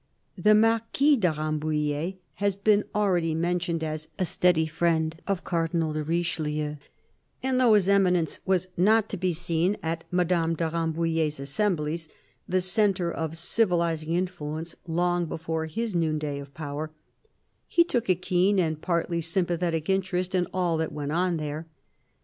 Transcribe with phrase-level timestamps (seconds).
[0.35, 6.01] The Marquis de Rambouillet has been already mentioned as a steady friend of Cardinal de
[6.03, 6.77] Richelieu,
[7.43, 12.09] and though His Eminence was not to be seen at Madame de Ram bouillet's assemblies—
[12.49, 16.89] the centre of civilising influence long before his noonday of power—
[17.67, 21.67] he took a keen and partly sympathetic interest in all that went on there.